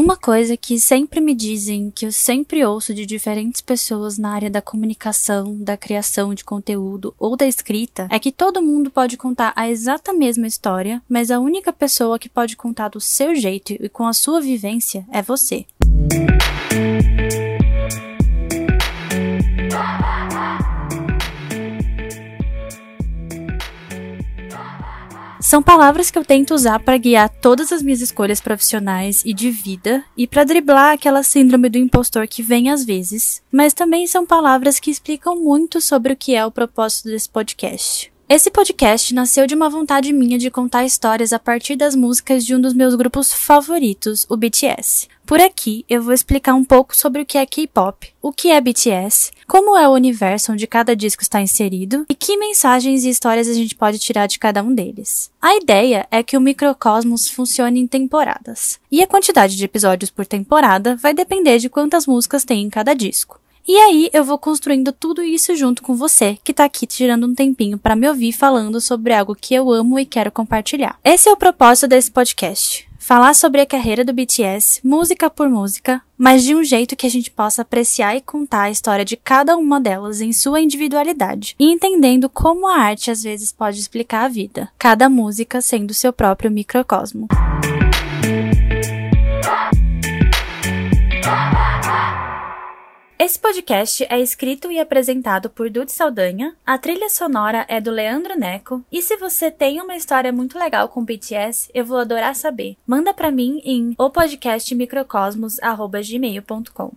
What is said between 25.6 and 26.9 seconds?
palavras que eu tento usar